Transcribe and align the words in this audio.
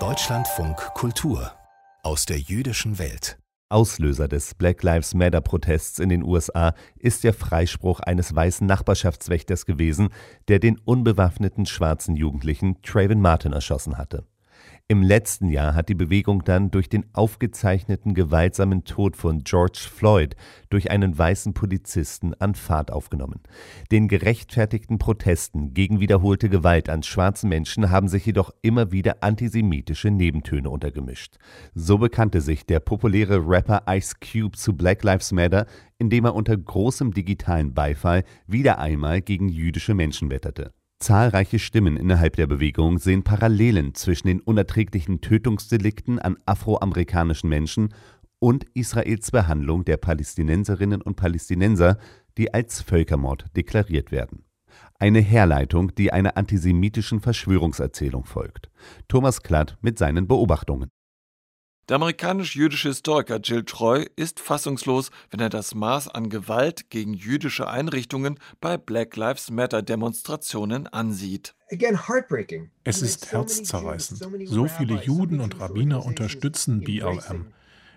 Deutschlandfunk 0.00 0.76
Kultur 0.94 1.52
aus 2.02 2.26
der 2.26 2.38
jüdischen 2.38 2.98
Welt. 2.98 3.38
Auslöser 3.68 4.26
des 4.26 4.56
Black 4.56 4.82
Lives 4.82 5.14
Matter-Protests 5.14 6.00
in 6.00 6.08
den 6.08 6.24
USA 6.24 6.74
ist 6.96 7.22
der 7.22 7.32
Freispruch 7.32 8.00
eines 8.00 8.34
weißen 8.34 8.66
Nachbarschaftswächters 8.66 9.64
gewesen, 9.64 10.08
der 10.48 10.58
den 10.58 10.76
unbewaffneten 10.78 11.66
schwarzen 11.66 12.16
Jugendlichen 12.16 12.82
Trayvon 12.82 13.20
Martin 13.20 13.52
erschossen 13.52 13.96
hatte. 13.96 14.26
Im 14.86 15.02
letzten 15.02 15.48
Jahr 15.48 15.74
hat 15.74 15.88
die 15.88 15.94
Bewegung 15.94 16.44
dann 16.44 16.70
durch 16.70 16.90
den 16.90 17.06
aufgezeichneten 17.14 18.12
gewaltsamen 18.12 18.84
Tod 18.84 19.16
von 19.16 19.42
George 19.42 19.88
Floyd 19.90 20.36
durch 20.68 20.90
einen 20.90 21.16
weißen 21.16 21.54
Polizisten 21.54 22.34
an 22.34 22.54
Fahrt 22.54 22.92
aufgenommen. 22.92 23.40
Den 23.90 24.08
gerechtfertigten 24.08 24.98
Protesten 24.98 25.72
gegen 25.72 26.00
wiederholte 26.00 26.50
Gewalt 26.50 26.90
an 26.90 27.02
schwarzen 27.02 27.48
Menschen 27.48 27.90
haben 27.90 28.08
sich 28.08 28.26
jedoch 28.26 28.50
immer 28.60 28.92
wieder 28.92 29.22
antisemitische 29.22 30.10
Nebentöne 30.10 30.68
untergemischt. 30.68 31.38
So 31.74 31.96
bekannte 31.96 32.42
sich 32.42 32.66
der 32.66 32.80
populäre 32.80 33.38
Rapper 33.38 33.84
Ice 33.88 34.16
Cube 34.20 34.54
zu 34.54 34.76
Black 34.76 35.02
Lives 35.02 35.32
Matter, 35.32 35.64
indem 35.96 36.26
er 36.26 36.34
unter 36.34 36.58
großem 36.58 37.14
digitalen 37.14 37.72
Beifall 37.72 38.22
wieder 38.46 38.80
einmal 38.80 39.22
gegen 39.22 39.48
jüdische 39.48 39.94
Menschen 39.94 40.28
wetterte. 40.30 40.74
Zahlreiche 41.04 41.58
Stimmen 41.58 41.98
innerhalb 41.98 42.36
der 42.36 42.46
Bewegung 42.46 42.96
sehen 42.96 43.24
Parallelen 43.24 43.94
zwischen 43.94 44.26
den 44.26 44.40
unerträglichen 44.40 45.20
Tötungsdelikten 45.20 46.18
an 46.18 46.38
afroamerikanischen 46.46 47.50
Menschen 47.50 47.92
und 48.38 48.64
Israels 48.72 49.30
Behandlung 49.30 49.84
der 49.84 49.98
Palästinenserinnen 49.98 51.02
und 51.02 51.16
Palästinenser, 51.16 51.98
die 52.38 52.54
als 52.54 52.80
Völkermord 52.80 53.54
deklariert 53.54 54.12
werden. 54.12 54.46
Eine 54.98 55.20
Herleitung, 55.20 55.94
die 55.94 56.10
einer 56.10 56.38
antisemitischen 56.38 57.20
Verschwörungserzählung 57.20 58.24
folgt. 58.24 58.70
Thomas 59.06 59.42
Klatt 59.42 59.76
mit 59.82 59.98
seinen 59.98 60.26
Beobachtungen. 60.26 60.88
Der 61.90 61.96
amerikanisch-jüdische 61.96 62.88
Historiker 62.88 63.40
Jill 63.40 63.62
Troy 63.64 64.08
ist 64.16 64.40
fassungslos, 64.40 65.10
wenn 65.30 65.40
er 65.40 65.50
das 65.50 65.74
Maß 65.74 66.08
an 66.08 66.30
Gewalt 66.30 66.88
gegen 66.88 67.12
jüdische 67.12 67.68
Einrichtungen 67.68 68.38
bei 68.58 68.78
Black 68.78 69.16
Lives 69.16 69.50
Matter 69.50 69.82
Demonstrationen 69.82 70.86
ansieht. 70.86 71.54
Es 72.84 73.02
ist 73.02 73.32
herzzerreißend. 73.32 74.48
So 74.48 74.66
viele 74.66 75.02
Juden 75.02 75.40
und 75.40 75.60
Rabbiner 75.60 76.06
unterstützen 76.06 76.80
BLM. 76.80 77.52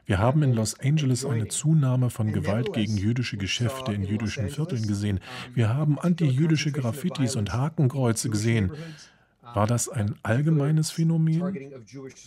Wir 0.06 0.20
haben 0.20 0.44
in 0.44 0.52
Los 0.52 0.78
Angeles 0.80 1.24
eine 1.24 1.48
Zunahme 1.48 2.10
von 2.10 2.34
Gewalt 2.34 2.74
gegen 2.74 2.98
jüdische 2.98 3.38
Geschäfte 3.38 3.94
in 3.94 4.04
jüdischen 4.04 4.50
Vierteln 4.50 4.86
gesehen. 4.86 5.22
Wir 5.54 5.74
haben 5.74 5.98
antijüdische 5.98 6.74
Graffitis 6.74 7.38
und 7.38 7.54
Hakenkreuze 7.54 8.30
gesehen. 8.30 8.72
War 9.58 9.66
das 9.66 9.90
ein 9.90 10.14
allgemeines 10.22 10.92
Phänomen? 10.92 11.42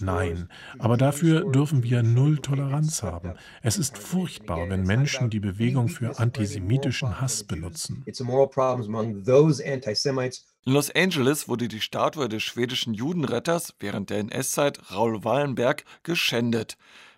Nein, 0.00 0.48
aber 0.80 0.96
dafür 0.96 1.48
dürfen 1.48 1.84
wir 1.84 2.02
null 2.02 2.38
Toleranz 2.38 3.04
haben. 3.04 3.34
Es 3.62 3.78
ist 3.78 3.96
furchtbar, 3.98 4.68
wenn 4.68 4.82
Menschen 4.82 5.30
die 5.30 5.38
Bewegung 5.38 5.86
für 5.86 6.18
antisemitischen 6.18 7.20
Hass 7.20 7.44
benutzen. 7.44 8.02
In 8.04 8.14
Los 10.64 10.90
Angeles 10.90 11.48
wurde 11.48 11.68
die 11.68 11.80
Statue 11.80 12.28
des 12.28 12.42
schwedischen 12.42 12.94
Judenretters 12.94 13.74
während 13.78 14.10
der 14.10 14.18
NS-Zeit 14.18 14.90
Raul 14.90 15.22
Wallenberg 15.22 15.84
geschändet. 16.02 16.76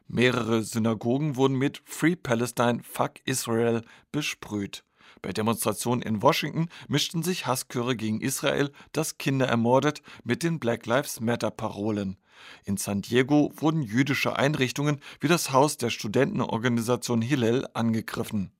Mehrere 0.09 0.63
Synagogen 0.63 1.37
wurden 1.37 1.57
mit 1.57 1.81
Free 1.87 2.17
Palestine, 2.17 2.83
Fuck 2.83 3.13
Israel 3.25 3.81
besprüht. 4.11 4.85
Bei 5.23 5.33
Demonstrationen 5.33 6.03
in 6.03 6.21
Washington 6.21 6.69
mischten 6.89 7.23
sich 7.23 7.47
Hasschöre 7.47 7.95
gegen 7.95 8.21
Israel, 8.21 8.71
das 8.91 9.19
Kinder 9.19 9.47
ermordet, 9.47 10.03
mit 10.25 10.43
den 10.43 10.59
Black 10.59 10.85
Lives 10.87 11.21
Matter-Parolen. 11.21 12.17
In 12.65 12.77
San 12.77 13.03
Diego 13.03 13.53
wurden 13.55 13.83
jüdische 13.83 14.37
Einrichtungen 14.37 15.01
wie 15.21 15.29
das 15.29 15.53
Haus 15.53 15.77
der 15.77 15.91
Studentenorganisation 15.91 17.23
Hillel 17.23 17.67
angegriffen. 17.73 18.51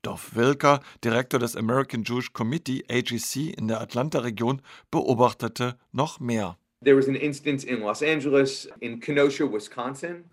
Dorf 0.00 0.34
Wilker, 0.34 0.80
Direktor 1.04 1.38
des 1.38 1.54
American 1.54 2.04
Jewish 2.04 2.32
Committee 2.32 2.84
AGC 2.90 3.52
in 3.58 3.68
der 3.68 3.82
Atlanta-Region, 3.82 4.62
beobachtete 4.90 5.76
noch 5.92 6.18
mehr. 6.18 6.56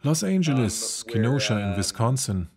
Los 0.03 0.23
Angeles, 0.23 1.05
Kenosha 1.05 1.59
in 1.59 1.77
Wisconsin. 1.77 2.47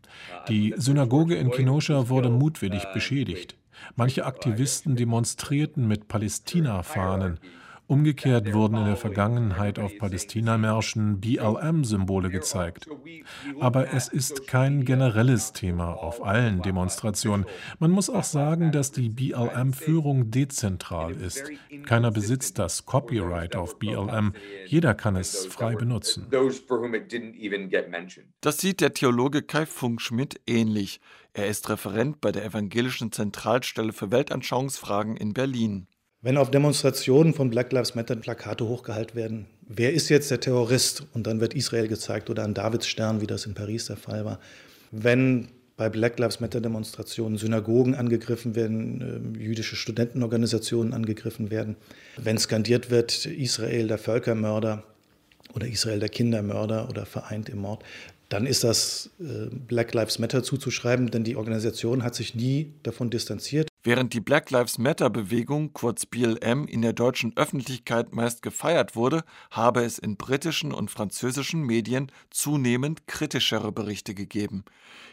Die 0.48 0.75
Synagoge 0.76 1.36
in 1.36 1.50
Kenosha 1.50 2.08
wurde 2.08 2.31
mutwillig 2.31 2.84
beschädigt. 2.92 3.56
Manche 3.97 4.26
Aktivisten 4.26 4.97
demonstrierten 4.97 5.86
mit 5.86 6.08
Palästina-Fahnen. 6.08 7.38
Umgekehrt 7.91 8.55
wurden 8.55 8.77
in 8.77 8.84
der 8.84 8.95
Vergangenheit 8.95 9.81
auf 9.81 9.99
Palästinamärschen 9.99 11.21
BLM-Symbole 11.21 12.31
gezeigt. 12.31 12.87
Aber 13.59 13.93
es 13.93 14.06
ist 14.06 14.47
kein 14.47 14.84
generelles 14.84 15.53
Thema 15.53 15.95
auf 15.95 16.25
allen 16.25 16.62
Demonstrationen. 16.62 17.47
Man 17.81 17.91
muss 17.91 18.09
auch 18.09 18.23
sagen, 18.23 18.71
dass 18.71 18.93
die 18.93 19.09
BLM-Führung 19.09 20.31
dezentral 20.31 21.17
ist. 21.17 21.50
Keiner 21.84 22.12
besitzt 22.12 22.61
das 22.61 22.87
Copyright 22.87 23.56
auf 23.56 23.81
BLM. 23.81 24.34
Jeder 24.67 24.95
kann 24.95 25.17
es 25.17 25.47
frei 25.47 25.75
benutzen. 25.75 26.29
Das 28.41 28.59
sieht 28.59 28.81
der 28.81 28.95
Theologe 28.95 29.43
Kai 29.43 29.67
Funkschmidt 29.67 30.41
ähnlich. 30.47 31.00
Er 31.33 31.49
ist 31.49 31.69
Referent 31.69 32.21
bei 32.21 32.31
der 32.31 32.45
Evangelischen 32.45 33.11
Zentralstelle 33.11 33.93
für 33.93 34.12
Weltanschauungsfragen 34.12 35.17
in 35.17 35.33
Berlin. 35.33 35.89
Wenn 36.22 36.36
auf 36.36 36.50
Demonstrationen 36.50 37.32
von 37.32 37.48
Black 37.48 37.72
Lives 37.72 37.94
Matter 37.94 38.14
Plakate 38.14 38.69
hochgehalten 38.69 39.14
werden, 39.16 39.47
wer 39.66 39.94
ist 39.94 40.10
jetzt 40.10 40.31
der 40.31 40.38
Terrorist? 40.38 41.06
Und 41.14 41.26
dann 41.26 41.41
wird 41.41 41.54
Israel 41.54 41.88
gezeigt 41.88 42.28
oder 42.28 42.44
ein 42.44 42.53
Davidsstern, 42.53 43.22
wie 43.22 43.26
das 43.26 43.47
in 43.47 43.54
Paris 43.54 43.86
der 43.86 43.97
Fall 43.97 44.26
war. 44.26 44.38
Wenn 44.91 45.48
bei 45.78 45.88
Black 45.88 46.19
Lives 46.19 46.41
Matter 46.41 46.60
Demonstrationen 46.60 47.38
Synagogen 47.38 47.94
angegriffen 47.94 48.54
werden, 48.54 49.38
äh, 49.38 49.42
jüdische 49.42 49.76
Studentenorganisationen 49.76 50.92
angegriffen 50.92 51.50
werden, 51.50 51.76
wenn 52.19 52.37
skandiert 52.37 52.91
wird, 52.91 53.25
Israel 53.25 53.88
der 53.88 53.97
Völkermörder 53.97 54.82
oder 55.54 55.69
Israel 55.69 56.00
der 56.00 56.10
Kindermörder 56.10 56.91
oder 56.91 57.06
vereint 57.06 57.48
im 57.48 57.60
Mord, 57.60 57.82
dann 58.28 58.44
ist 58.44 58.62
das 58.62 59.08
äh, 59.20 59.47
Black 59.69 59.94
Lives 59.94 60.19
Matter 60.19 60.42
zuzuschreiben, 60.42 61.10
denn 61.10 61.25
die 61.25 61.37
Organisation 61.37 62.04
hat 62.04 62.14
sich 62.14 62.34
nie 62.34 62.75
davon 62.82 63.08
distanziert. 63.08 63.69
Während 63.83 64.13
die 64.13 64.21
Black 64.21 64.51
Lives 64.51 64.77
Matter-Bewegung, 64.77 65.73
kurz 65.73 66.05
BLM, 66.05 66.67
in 66.67 66.83
der 66.83 66.93
deutschen 66.93 67.35
Öffentlichkeit 67.39 68.15
meist 68.15 68.43
gefeiert 68.43 68.95
wurde, 68.95 69.25
habe 69.51 69.83
es 69.85 69.99
in 69.99 70.19
britischen 70.19 70.75
und 70.75 70.91
französischen 70.91 71.63
Medien 71.63 72.13
zunehmend 72.29 73.07
kritischere 73.07 73.73
Berichte 73.73 74.15
gegeben. 74.15 74.67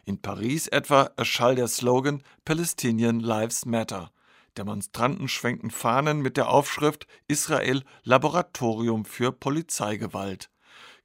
In 0.03 0.21
Paris 0.21 0.67
etwa 0.67 1.09
erschall 1.15 1.55
der 1.55 1.69
Slogan 1.69 2.21
Palestinian 2.43 3.21
Lives 3.21 3.65
Matter. 3.65 4.11
Demonstranten 4.57 5.29
schwenken 5.29 5.71
Fahnen 5.71 6.19
mit 6.19 6.35
der 6.35 6.49
Aufschrift 6.49 7.07
Israel 7.29 7.83
Laboratorium 8.03 9.05
für 9.05 9.31
Polizeigewalt. 9.31 10.49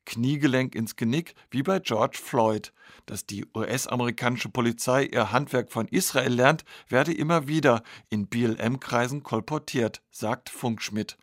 Kniegelenk 0.04 0.74
ins 0.74 0.96
Genick 0.96 1.34
wie 1.50 1.62
bei 1.62 1.78
George 1.78 2.18
Floyd. 2.22 2.72
Dass 3.06 3.26
die 3.26 3.46
US-amerikanische 3.54 4.48
Polizei 4.48 5.04
ihr 5.04 5.32
Handwerk 5.32 5.72
von 5.72 5.88
Israel 5.88 6.32
lernt, 6.32 6.64
werde 6.88 7.12
immer 7.12 7.48
wieder 7.48 7.82
in 8.10 8.26
BLM-Kreisen 8.26 9.22
kolportiert, 9.22 10.02
sagt 10.10 10.50
Funkschmidt. 10.50 11.18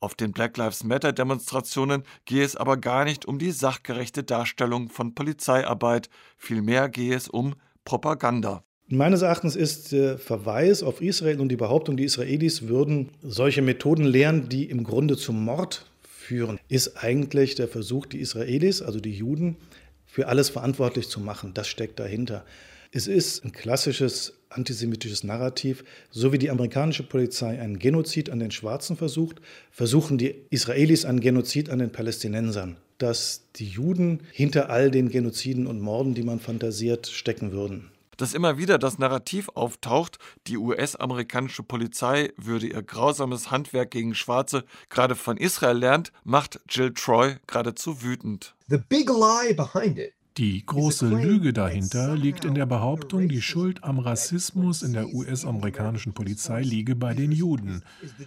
Auf 0.00 0.14
den 0.14 0.32
Black 0.32 0.56
Lives 0.56 0.84
Matter-Demonstrationen 0.84 2.02
gehe 2.26 2.44
es 2.44 2.54
aber 2.54 2.76
gar 2.76 3.04
nicht 3.04 3.24
um 3.24 3.38
die 3.38 3.50
sachgerechte 3.50 4.22
Darstellung 4.22 4.88
von 4.90 5.14
Polizeiarbeit, 5.14 6.10
vielmehr 6.36 6.88
gehe 6.88 7.14
es 7.14 7.28
um 7.28 7.54
Propaganda. 7.84 8.62
Meines 8.88 9.22
Erachtens 9.22 9.56
ist 9.56 9.90
der 9.90 10.16
Verweis 10.16 10.84
auf 10.84 11.00
Israel 11.00 11.40
und 11.40 11.48
die 11.48 11.56
Behauptung, 11.56 11.96
die 11.96 12.04
Israelis 12.04 12.68
würden 12.68 13.08
solche 13.20 13.60
Methoden 13.60 14.04
lehren, 14.04 14.48
die 14.48 14.64
im 14.70 14.84
Grunde 14.84 15.16
zum 15.16 15.44
Mord 15.44 15.86
führen, 16.26 16.58
ist 16.68 17.02
eigentlich 17.02 17.54
der 17.54 17.68
Versuch, 17.68 18.06
die 18.06 18.18
Israelis, 18.18 18.82
also 18.82 19.00
die 19.00 19.12
Juden, 19.14 19.56
für 20.04 20.28
alles 20.28 20.48
verantwortlich 20.48 21.08
zu 21.08 21.20
machen. 21.20 21.52
Das 21.54 21.68
steckt 21.68 22.00
dahinter. 22.00 22.44
Es 22.92 23.06
ist 23.06 23.44
ein 23.44 23.52
klassisches 23.52 24.34
antisemitisches 24.48 25.24
Narrativ. 25.24 25.84
So 26.10 26.32
wie 26.32 26.38
die 26.38 26.50
amerikanische 26.50 27.02
Polizei 27.02 27.60
einen 27.60 27.78
Genozid 27.78 28.30
an 28.30 28.38
den 28.38 28.50
Schwarzen 28.50 28.96
versucht, 28.96 29.40
versuchen 29.70 30.18
die 30.18 30.34
Israelis 30.50 31.04
einen 31.04 31.20
Genozid 31.20 31.68
an 31.70 31.78
den 31.78 31.92
Palästinensern. 31.92 32.76
Dass 32.98 33.42
die 33.56 33.66
Juden 33.66 34.20
hinter 34.32 34.70
all 34.70 34.90
den 34.90 35.10
Genoziden 35.10 35.66
und 35.66 35.80
Morden, 35.80 36.14
die 36.14 36.22
man 36.22 36.40
fantasiert, 36.40 37.06
stecken 37.06 37.52
würden 37.52 37.90
dass 38.16 38.34
immer 38.34 38.58
wieder 38.58 38.78
das 38.78 38.98
Narrativ 38.98 39.48
auftaucht, 39.54 40.18
die 40.46 40.56
US-amerikanische 40.56 41.62
Polizei 41.62 42.32
würde 42.36 42.66
ihr 42.66 42.82
grausames 42.82 43.50
Handwerk 43.50 43.90
gegen 43.90 44.14
Schwarze 44.14 44.64
gerade 44.88 45.14
von 45.14 45.36
Israel 45.36 45.76
lernt, 45.76 46.12
macht 46.24 46.60
Jill 46.68 46.92
Troy 46.92 47.36
geradezu 47.46 48.02
wütend. 48.02 48.54
The 48.68 48.78
big 48.78 49.08
lie 49.08 49.54
behind 49.54 49.98
it 49.98 50.12
Die 50.36 50.66
große 50.66 51.08
Lüge 51.08 51.54
dahinter 51.54 52.14
liegt 52.14 52.44
in 52.44 52.54
der 52.54 52.66
Behauptung, 52.66 53.26
die 53.26 53.40
Schuld 53.40 53.82
am 53.82 53.98
Rassismus 53.98 54.82
in 54.82 54.92
der 54.92 55.08
US-amerikanischen 55.14 56.12
Polizei 56.12 56.60
liege 56.60 56.94
bei 56.94 57.14
den 57.14 57.32
Juden. 57.32 57.82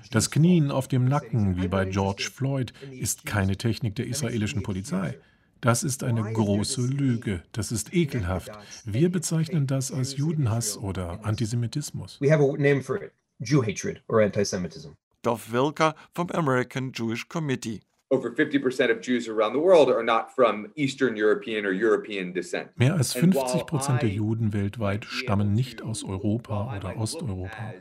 Das 0.09 0.31
Knien 0.31 0.71
auf 0.71 0.87
dem 0.87 1.05
Nacken, 1.05 1.61
wie 1.61 1.67
bei 1.67 1.85
George 1.85 2.29
Floyd, 2.33 2.73
ist 2.91 3.27
keine 3.27 3.57
Technik 3.57 3.95
der 3.95 4.07
israelischen 4.07 4.63
Polizei. 4.63 5.19
Das 5.61 5.83
ist 5.83 6.03
eine 6.03 6.31
große 6.31 6.81
Lüge. 6.87 7.43
Das 7.51 7.71
ist 7.71 7.93
ekelhaft. 7.93 8.51
Wir 8.85 9.11
bezeichnen 9.11 9.67
das 9.67 9.91
als 9.91 10.15
Judenhass 10.15 10.77
oder 10.77 11.19
Antisemitismus. 11.23 12.19
We 12.21 12.31
have 12.31 12.41
a 12.41 12.57
name 12.57 12.81
for 12.81 12.95
it. 13.01 13.11
Jew 13.39 13.61
hatred 13.61 14.01
or 14.07 14.21
antisemitism. 14.21 14.91
Dov 15.21 15.51
Wilker 15.51 15.95
vom 16.13 16.29
American 16.31 16.91
Jewish 16.93 17.27
Committee. 17.27 17.81
Over 18.11 18.31
50% 18.31 18.89
of 18.89 19.01
Jews 19.01 19.27
around 19.27 19.53
the 19.53 19.59
world 19.59 19.89
are 19.89 20.03
not 20.03 20.31
from 20.33 20.71
Eastern 20.75 21.15
European 21.15 21.65
or 21.65 21.71
European 21.71 22.33
descent. 22.33 22.69
Mehr 22.75 22.95
als 22.95 23.13
50 23.13 23.67
Prozent 23.67 24.01
der 24.01 24.09
Juden 24.09 24.51
weltweit 24.51 25.05
stammen 25.05 25.53
nicht 25.53 25.83
aus 25.83 26.03
Europa 26.03 26.75
oder 26.75 26.97
Osteuropa. 26.97 27.73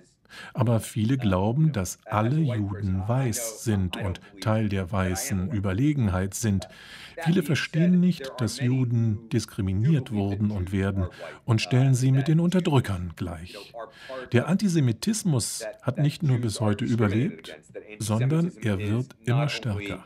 Aber 0.55 0.81
viele 0.81 1.19
glauben, 1.19 1.73
dass 1.73 1.99
alle 2.05 2.39
Juden 2.39 3.03
weiß 3.07 3.65
sind 3.65 3.97
und 3.97 4.21
Teil 4.41 4.69
der 4.69 4.91
weißen 4.91 5.51
Überlegenheit 5.51 6.35
sind. 6.35 6.69
Viele 7.25 7.43
verstehen 7.43 8.01
nicht, 8.01 8.31
dass 8.39 8.61
Juden 8.61 9.29
diskriminiert 9.31 10.13
wurden 10.13 10.51
und 10.51 10.73
werden 10.73 11.07
und 11.45 11.61
stellen 11.61 11.95
sie 11.95 12.13
mit 12.13 12.29
den 12.29 12.41
Unterdrückern 12.41 13.13
gleich. 13.17 13.57
Der 14.33 14.49
Antisemitismus 14.49 15.67
hat 15.83 15.99
nicht 15.99 16.23
nur 16.23 16.39
bis 16.39 16.61
heute 16.61 16.85
überlebt, 16.85 17.59
sondern 17.99 18.53
er 18.63 18.79
wird 18.79 19.17
immer 19.25 19.49
stärker. 19.49 20.05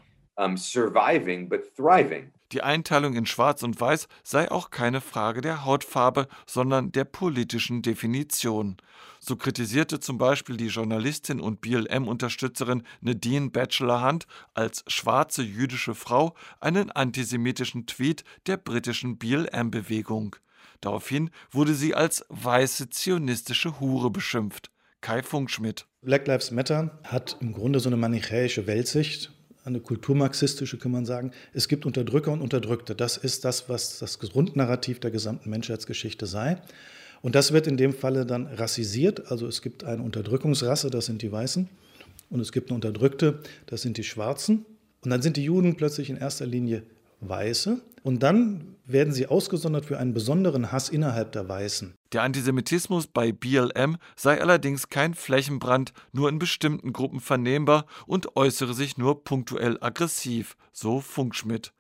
Die 2.53 2.63
Einteilung 2.63 3.15
in 3.15 3.25
Schwarz 3.25 3.63
und 3.63 3.81
Weiß 3.81 4.09
sei 4.23 4.51
auch 4.51 4.69
keine 4.69 5.01
Frage 5.01 5.41
der 5.41 5.65
Hautfarbe, 5.65 6.29
sondern 6.47 6.93
der 6.93 7.05
politischen 7.05 7.81
Definition. 7.81 8.77
So 9.21 9.37
kritisierte 9.37 10.01
zum 10.01 10.19
Beispiel 10.19 10.59
die 10.59 10.67
Journalistin 10.67 11.41
und 11.41 11.63
BLM-Unterstützerin 11.63 12.83
Nadine 13.01 13.49
Batchelor-Hunt 13.51 14.27
als 14.53 14.85
schwarze 14.87 15.43
jüdische 15.43 15.95
Frau 15.95 16.35
einen 16.61 16.91
antisemitischen 16.91 17.87
Tweet 17.87 18.23
der 18.47 18.59
britischen 18.59 19.17
BLM-Bewegung. 19.17 20.37
Daraufhin 20.83 21.31
wurde 21.51 21.73
sie 21.73 21.95
als 21.95 22.27
weiße 22.29 22.91
zionistische 22.91 23.81
Hure 23.81 24.11
beschimpft. 24.11 24.71
Kai 25.01 25.23
Funkschmidt. 25.23 25.87
Black 26.03 26.27
Lives 26.27 26.51
Matter 26.51 26.99
hat 27.05 27.39
im 27.41 27.53
Grunde 27.53 27.81
so 27.81 27.89
eine 27.89 27.97
manichäische 27.97 28.67
Weltsicht 28.67 29.33
eine 29.65 29.81
kulturmarxistische, 29.81 30.79
kann 30.79 30.93
man 30.93 31.07
sagen. 31.07 31.33
Es 31.53 31.69
gibt 31.69 31.87
Unterdrücker 31.87 32.33
und 32.33 32.41
Unterdrückte. 32.41 32.95
Das 32.95 33.17
ist 33.17 33.45
das, 33.45 33.69
was 33.69 33.99
das 33.99 34.19
Grundnarrativ 34.19 35.01
der 35.01 35.11
gesamten 35.11 35.51
Menschheitsgeschichte 35.51 36.27
sei. 36.27 36.59
Und 37.21 37.35
das 37.37 37.53
wird 37.53 37.67
in 37.69 37.77
dem 37.77 37.95
Falle 37.95 38.27
dann 38.27 38.47
rassisiert. 38.47 39.31
Also 39.31 39.47
es 39.47 39.63
gibt 39.63 39.85
eine 39.85 40.03
Unterdrückungsrasse, 40.03 40.91
das 40.91 41.07
sind 41.07 41.23
die 41.23 41.31
Weißen. 41.31 41.69
Und 42.31 42.41
es 42.41 42.51
gibt 42.51 42.71
eine 42.71 42.75
Unterdrückte, 42.75 43.39
das 43.67 43.83
sind 43.83 43.97
die 43.97 44.05
Schwarzen. 44.05 44.65
Und 45.05 45.11
dann 45.11 45.23
sind 45.23 45.37
die 45.37 45.45
Juden 45.45 45.77
plötzlich 45.77 46.11
in 46.11 46.17
erster 46.17 46.47
Linie 46.47 46.83
Weiße. 47.21 47.81
Und 48.03 48.23
dann 48.23 48.72
werden 48.85 49.13
sie 49.13 49.27
ausgesondert 49.27 49.85
für 49.85 49.99
einen 49.99 50.15
besonderen 50.15 50.73
Hass 50.73 50.89
innerhalb 50.89 51.33
der 51.33 51.49
Weißen. 51.49 51.95
Der 52.13 52.23
Antisemitismus 52.23 53.07
bei 53.07 53.33
BLM 53.33 53.97
sei 54.17 54.41
allerdings 54.41 54.89
kein 54.89 55.15
Flächenbrand, 55.15 55.93
nur 56.13 56.29
in 56.29 56.39
bestimmten 56.39 56.93
Gruppen 56.93 57.21
vernehmbar 57.21 57.87
und 58.07 58.37
äußere 58.37 58.75
sich 58.75 58.99
nur 58.99 59.25
punktuell 59.25 59.79
aggressiv, 59.81 60.57
so 60.73 61.01
Funkschmidt. 61.01 61.73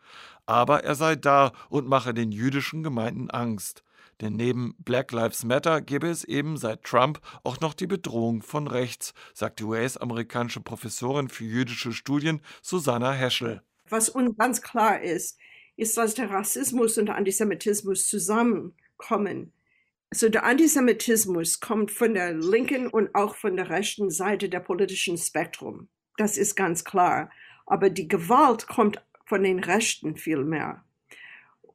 Aber 0.46 0.84
er 0.84 0.94
sei 0.94 1.16
da 1.16 1.52
und 1.68 1.88
mache 1.88 2.14
den 2.14 2.32
jüdischen 2.32 2.82
Gemeinden 2.82 3.30
Angst. 3.30 3.82
Denn 4.20 4.34
neben 4.34 4.74
Black 4.78 5.10
Lives 5.10 5.44
Matter 5.44 5.80
gäbe 5.80 6.08
es 6.08 6.22
eben 6.22 6.56
seit 6.56 6.84
Trump 6.84 7.20
auch 7.42 7.60
noch 7.60 7.74
die 7.74 7.88
Bedrohung 7.88 8.42
von 8.42 8.68
rechts, 8.68 9.14
sagt 9.34 9.58
die 9.58 9.64
US-amerikanische 9.64 10.60
Professorin 10.60 11.28
für 11.28 11.44
jüdische 11.44 11.92
Studien 11.92 12.40
Susanna 12.62 13.12
Heschel. 13.12 13.62
Was 13.88 14.08
uns 14.08 14.36
ganz 14.36 14.62
klar 14.62 15.00
ist, 15.00 15.38
ist, 15.76 15.96
dass 15.96 16.14
der 16.14 16.30
Rassismus 16.30 16.98
und 16.98 17.06
der 17.06 17.16
Antisemitismus 17.16 18.06
zusammenkommen. 18.06 19.52
Also 20.10 20.28
der 20.28 20.44
Antisemitismus 20.44 21.60
kommt 21.60 21.90
von 21.90 22.14
der 22.14 22.34
linken 22.34 22.86
und 22.86 23.14
auch 23.14 23.34
von 23.34 23.56
der 23.56 23.70
rechten 23.70 24.10
Seite 24.10 24.48
der 24.48 24.60
politischen 24.60 25.16
Spektrum. 25.16 25.88
Das 26.18 26.36
ist 26.36 26.54
ganz 26.54 26.84
klar. 26.84 27.30
Aber 27.66 27.88
die 27.88 28.08
Gewalt 28.08 28.66
kommt 28.66 29.02
von 29.24 29.42
den 29.42 29.60
Rechten 29.60 30.16
viel 30.16 30.44
mehr. 30.44 30.84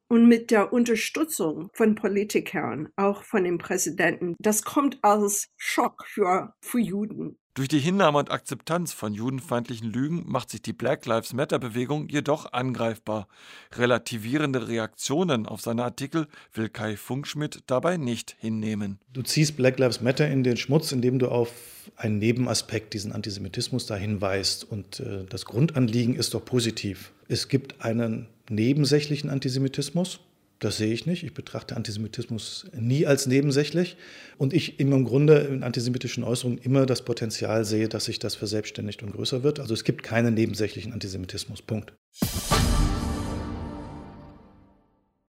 Und 0.10 0.28
mit 0.28 0.52
der 0.52 0.72
Unterstützung 0.72 1.70
von 1.74 1.96
Politikern, 1.96 2.90
auch 2.96 3.24
von 3.24 3.44
dem 3.44 3.58
Präsidenten, 3.58 4.36
das 4.40 4.64
kommt 4.64 5.04
als 5.04 5.50
Schock 5.58 6.06
für, 6.06 6.54
für 6.62 6.80
Juden. 6.80 7.38
Durch 7.58 7.70
die 7.70 7.80
Hinnahme 7.80 8.20
und 8.20 8.30
Akzeptanz 8.30 8.94
von 8.94 9.16
judenfeindlichen 9.16 9.92
Lügen 9.92 10.26
macht 10.28 10.52
sich 10.52 10.62
die 10.62 10.74
Black 10.74 11.08
Lives 11.08 11.34
Matter-Bewegung 11.34 12.08
jedoch 12.08 12.54
angreifbar. 12.54 13.28
Relativierende 13.76 14.68
Reaktionen 14.68 15.48
auf 15.48 15.62
seine 15.62 15.84
Artikel 15.84 16.28
will 16.54 16.70
Kai 16.70 16.96
Funkschmidt 16.98 17.64
dabei 17.66 17.98
nicht 17.98 18.36
hinnehmen. 18.38 19.00
Du 19.12 19.24
ziehst 19.24 19.58
Black 19.58 19.80
Lives 19.80 20.02
Matter 20.02 20.28
in 20.28 20.44
den 20.44 20.56
Schmutz, 20.56 20.92
indem 20.92 21.18
du 21.18 21.30
auf 21.30 21.52
einen 21.96 22.20
Nebenaspekt, 22.20 22.94
diesen 22.94 23.12
Antisemitismus, 23.12 23.88
da 23.88 23.96
hinweist. 23.96 24.64
Und 24.64 25.00
äh, 25.00 25.26
das 25.28 25.46
Grundanliegen 25.46 26.16
ist 26.16 26.36
doch 26.36 26.46
positiv. 26.46 27.12
Es 27.28 27.48
gibt 27.48 27.84
einen 27.84 28.28
nebensächlichen 28.52 29.32
Antisemitismus, 29.32 30.20
das 30.60 30.78
sehe 30.78 30.94
ich 30.94 31.06
nicht. 31.06 31.24
Ich 31.24 31.34
betrachte 31.34 31.76
Antisemitismus 31.76 32.66
nie 32.74 33.06
als 33.06 33.28
nebensächlich. 33.28 33.98
Und 34.38 34.54
ich 34.54 34.80
im 34.80 35.06
Grunde 35.06 35.40
in 35.40 35.64
antisemitischen 35.64 36.24
Äußerungen 36.24 36.58
immer 36.60 36.86
das 36.86 37.04
Potenzial 37.04 37.66
sehe, 37.66 37.88
dass 37.88 38.06
sich 38.06 38.20
das 38.20 38.36
verselbstständigt 38.36 39.04
und 39.04 39.12
größer 39.12 39.44
wird. 39.44 39.60
Also 39.60 39.74
es 39.74 39.84
gibt 39.84 40.04
keinen 40.04 40.34
nebensächlichen 40.34 40.94
Antisemitismus. 40.94 41.62
Punkt. 41.62 41.94